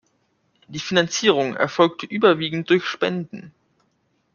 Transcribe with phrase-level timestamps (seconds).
[0.67, 3.53] Die Finanzierung erfolgte überwiegend durch Spenden.